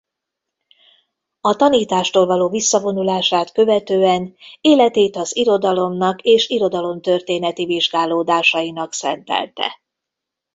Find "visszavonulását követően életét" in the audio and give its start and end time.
2.49-5.15